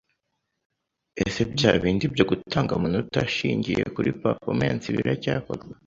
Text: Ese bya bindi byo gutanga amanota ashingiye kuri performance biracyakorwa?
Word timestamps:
Ese 1.23 1.41
bya 1.53 1.71
bindi 1.83 2.05
byo 2.13 2.25
gutanga 2.31 2.71
amanota 2.77 3.17
ashingiye 3.27 3.81
kuri 3.95 4.09
performance 4.21 4.85
biracyakorwa? 4.95 5.73